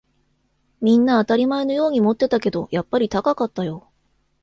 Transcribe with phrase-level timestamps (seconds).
[0.81, 3.91] みんな当たり前のように持ってたけど、やっぱり高かったよ